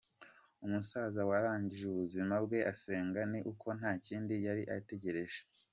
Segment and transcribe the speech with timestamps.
[0.65, 5.39] Umusaza warangije ubuzima bwe asenga ni uko nta kindi yari ategereje.